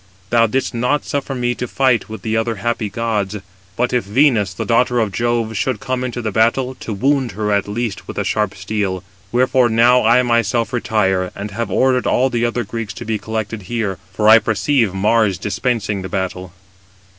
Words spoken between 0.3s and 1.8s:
Thou didst not suffer me to